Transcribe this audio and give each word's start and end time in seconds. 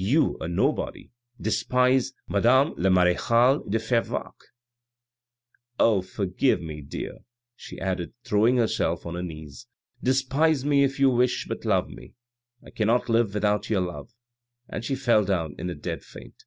You, 0.00 0.38
a 0.40 0.48
nobody, 0.48 1.10
despise 1.38 2.14
madame 2.26 2.72
la 2.78 2.88
marechale 2.88 3.68
de 3.68 3.78
Fervaques!"" 3.78 4.48
Oh, 5.78 6.00
forgive 6.00 6.62
me, 6.62 6.76
my 6.80 6.88
dear," 6.88 7.18
she 7.54 7.78
added, 7.78 8.14
throwing 8.24 8.56
herself 8.56 9.04
on 9.04 9.14
her 9.14 9.22
knees;" 9.22 9.66
despise 10.10 10.64
me 10.64 10.84
if 10.84 10.98
you 10.98 11.10
wish, 11.10 11.44
but 11.46 11.66
love 11.66 11.90
me. 11.90 12.14
I 12.64 12.70
cannot 12.70 13.10
live 13.10 13.34
without 13.34 13.68
your 13.68 13.82
love." 13.82 14.08
And 14.70 14.82
she 14.82 14.94
fell 14.94 15.22
down 15.22 15.54
in 15.58 15.68
a 15.68 15.74
dead 15.74 16.02
faint. 16.02 16.44